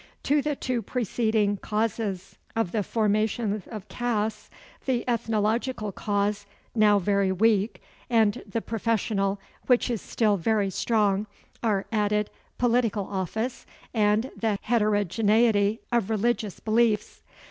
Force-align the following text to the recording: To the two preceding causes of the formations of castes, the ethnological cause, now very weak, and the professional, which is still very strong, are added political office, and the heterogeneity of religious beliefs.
To 0.23 0.41
the 0.41 0.55
two 0.55 0.81
preceding 0.81 1.57
causes 1.57 2.39
of 2.55 2.71
the 2.71 2.81
formations 2.81 3.67
of 3.67 3.87
castes, 3.87 4.49
the 4.87 5.07
ethnological 5.07 5.91
cause, 5.91 6.47
now 6.73 6.97
very 6.97 7.31
weak, 7.31 7.83
and 8.09 8.41
the 8.47 8.63
professional, 8.63 9.39
which 9.67 9.91
is 9.91 10.01
still 10.01 10.37
very 10.37 10.71
strong, 10.71 11.27
are 11.61 11.85
added 11.91 12.31
political 12.57 13.05
office, 13.05 13.67
and 13.93 14.31
the 14.35 14.57
heterogeneity 14.63 15.81
of 15.91 16.09
religious 16.09 16.59
beliefs. 16.59 17.21